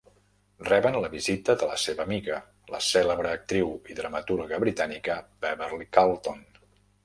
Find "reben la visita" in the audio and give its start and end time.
0.69-1.55